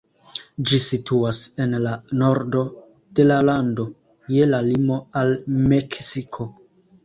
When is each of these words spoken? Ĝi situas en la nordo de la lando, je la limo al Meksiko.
Ĝi 0.69 0.77
situas 0.85 1.41
en 1.65 1.75
la 1.83 1.91
nordo 2.23 2.65
de 3.21 3.27
la 3.29 3.39
lando, 3.53 3.87
je 4.39 4.51
la 4.51 4.65
limo 4.73 5.01
al 5.23 5.39
Meksiko. 5.71 6.53